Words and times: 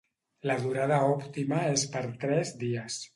La 0.51 0.53
durada 0.63 0.97
òptima 1.09 1.59
és 1.73 1.83
per 1.97 2.01
tres 2.25 2.55
dies. 2.65 2.99